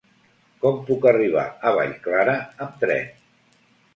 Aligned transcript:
Com 0.63 0.79
puc 0.87 1.03
arribar 1.09 1.43
a 1.71 1.75
Vallclara 1.77 2.35
amb 2.67 2.83
tren? 2.85 3.15